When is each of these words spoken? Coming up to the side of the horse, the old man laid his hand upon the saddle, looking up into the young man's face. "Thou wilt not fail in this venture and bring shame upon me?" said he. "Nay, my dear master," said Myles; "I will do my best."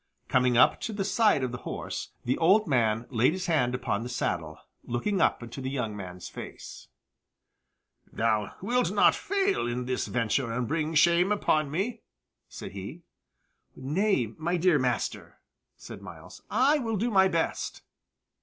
Coming 0.29 0.57
up 0.57 0.81
to 0.81 0.93
the 0.93 1.05
side 1.05 1.43
of 1.43 1.51
the 1.51 1.59
horse, 1.59 2.09
the 2.25 2.35
old 2.39 2.65
man 2.65 3.05
laid 3.11 3.33
his 3.33 3.45
hand 3.45 3.75
upon 3.75 4.01
the 4.01 4.09
saddle, 4.09 4.57
looking 4.83 5.21
up 5.21 5.43
into 5.43 5.61
the 5.61 5.69
young 5.69 5.95
man's 5.95 6.27
face. 6.27 6.87
"Thou 8.11 8.51
wilt 8.63 8.91
not 8.91 9.13
fail 9.13 9.67
in 9.67 9.85
this 9.85 10.07
venture 10.07 10.51
and 10.51 10.67
bring 10.67 10.95
shame 10.95 11.31
upon 11.31 11.69
me?" 11.69 12.01
said 12.49 12.71
he. 12.71 13.03
"Nay, 13.75 14.33
my 14.39 14.57
dear 14.57 14.79
master," 14.79 15.37
said 15.77 16.01
Myles; 16.01 16.41
"I 16.49 16.79
will 16.79 16.97
do 16.97 17.11
my 17.11 17.27
best." 17.27 17.83